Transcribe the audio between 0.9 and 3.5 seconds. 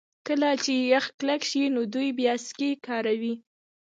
یخ کلک شي دوی بیا سکي کاروي